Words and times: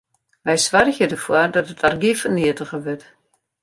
Wy 0.47 0.55
soargje 0.65 1.05
derfoar 1.11 1.49
dat 1.53 1.69
it 1.73 1.83
argyf 1.87 2.19
ferneatige 2.21 2.77
wurdt. 2.85 3.05